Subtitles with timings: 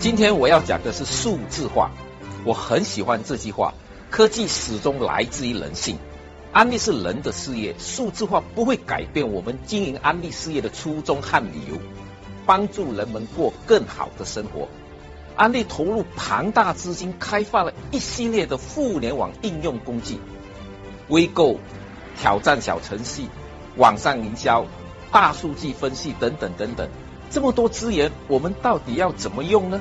[0.00, 1.90] 今天我要讲的是数字化，
[2.46, 3.74] 我很喜欢这句话。
[4.08, 5.98] 科技始终来自于人性，
[6.52, 11.78] 安利是人的事业，数字化不会改变我们经营安利事业的初衷和理由，
[12.46, 14.68] 帮助人们过更好的生活。
[15.36, 20.18] 安利投入庞大资金开发了一系列的互联网应用工具，
[21.08, 21.58] 微购、
[22.18, 23.26] 挑战小程序、
[23.76, 24.64] 网上营销、
[25.12, 26.88] 大数据分析等等等等。
[27.30, 29.80] 这么多资源，我们到底要怎么用呢？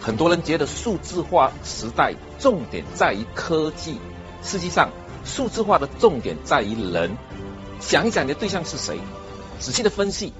[0.00, 3.98] 很多人觉得数字化时代重点在于科技，
[4.42, 4.90] 实际上
[5.24, 7.16] 数字化的重点在于人。
[7.80, 8.98] 想一想你的对象是谁，
[9.58, 10.34] 仔细的分析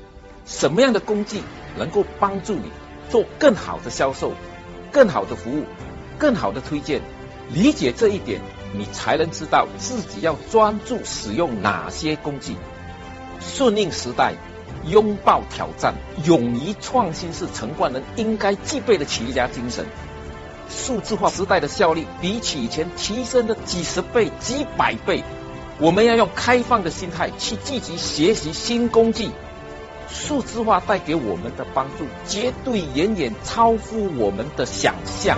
[0.44, 1.40] 什么样的工具
[1.78, 2.70] 能够帮助你
[3.08, 4.32] 做更好的销售、
[4.92, 5.64] 更好的服务、
[6.18, 7.00] 更好的推荐。
[7.50, 8.42] 理解这一点，
[8.74, 12.54] 你才能知道自己要专注使用哪些工具。
[13.40, 14.34] 顺应时代。
[14.86, 15.94] 拥抱挑战，
[16.24, 19.86] 勇于创新是成冠人应该具备的企业家精神。
[20.68, 25.22] 数字化时代的效率比起以前提升了几十倍、几百倍。
[25.80, 29.30] 我们要用开放的心态去积极学习新工具。
[30.08, 35.36] 数字化带给我们的帮助，绝对远远超乎我们的想象。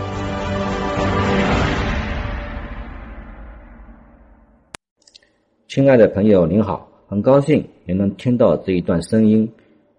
[5.68, 6.88] 亲爱的朋友，您好。
[7.08, 9.48] 很高兴你能听到这一段声音。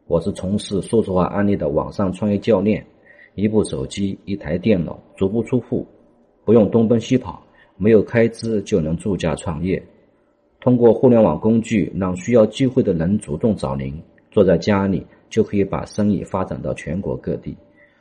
[0.08, 2.86] 我是从事数字化案例的网上创业教练，
[3.34, 5.88] 一部手机、一台电脑，足不出户，
[6.44, 7.42] 不用东奔西跑，
[7.78, 9.82] 没有开支就能住家创业。
[10.60, 13.98] 通过互联网工具，让需要机会的人主动找您，
[14.30, 17.56] 坐在家里就可以把生意发展到全国各地。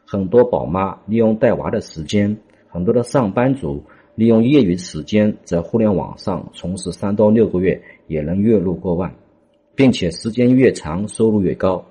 [0.05, 3.81] 很多宝妈利用带娃的时间，很多的上班族。
[4.17, 9.15] 利用业余时间在互联网上从事三到六个月也能月入过万，
[9.75, 11.85] 并且时间越长收入越高。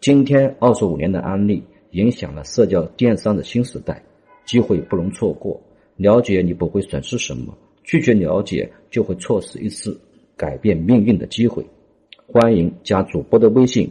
[0.00, 4.02] 今天二十五年的安利影响了社交电商的新时代，
[4.44, 5.60] 机会不容错过。
[5.96, 7.52] 了解你不会损失什么，
[7.84, 10.00] 拒绝了解就会错失一次
[10.36, 11.64] 改变命运的机会。
[12.26, 13.90] 欢迎加主播的微信：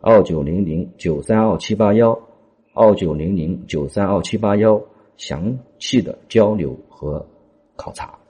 [0.00, 2.18] 二九零零九三二七八幺，
[2.72, 4.80] 二九零零九三二七八幺。
[5.16, 7.24] 详细的交流和
[7.76, 8.23] 考察。